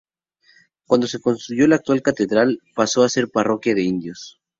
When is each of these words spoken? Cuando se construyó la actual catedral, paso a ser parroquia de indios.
Cuando 0.87 1.05
se 1.05 1.19
construyó 1.21 1.67
la 1.67 1.75
actual 1.75 2.01
catedral, 2.01 2.59
paso 2.73 3.03
a 3.03 3.09
ser 3.09 3.29
parroquia 3.29 3.75
de 3.75 3.83
indios. 3.83 4.41